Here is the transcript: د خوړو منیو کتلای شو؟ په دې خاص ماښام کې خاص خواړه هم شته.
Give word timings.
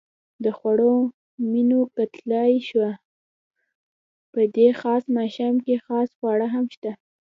د 0.43 0.45
خوړو 0.57 0.93
منیو 1.51 1.81
کتلای 1.95 2.53
شو؟ 2.67 2.85
په 4.33 4.41
دې 4.55 4.69
خاص 4.79 5.03
ماښام 5.17 5.55
کې 5.65 5.75
خاص 5.85 6.09
خواړه 6.17 6.47
هم 6.55 6.65
شته. 6.75 6.91